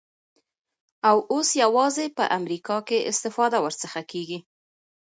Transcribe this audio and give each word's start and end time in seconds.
او 1.09 1.17
اوس 1.33 1.49
یوازی 1.63 2.07
په 2.17 2.23
امریکا 2.37 2.77
کي 2.87 2.97
استفاده 3.11 3.57
ورڅخه 3.61 4.01
کیږی 4.11 4.39